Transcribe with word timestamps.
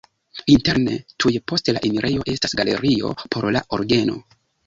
Interne 0.53 0.95
tuj 1.23 1.33
post 1.51 1.69
la 1.75 1.83
enirejo 1.91 2.25
estas 2.35 2.57
galerio 2.61 3.13
por 3.35 3.49
la 3.57 3.65
orgeno. 3.79 4.19